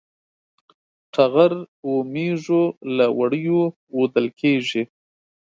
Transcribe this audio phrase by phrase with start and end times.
[1.13, 1.51] ټغر
[1.87, 2.63] و مېږو
[2.97, 3.61] له وړیو
[3.95, 4.83] وُودل کېږي.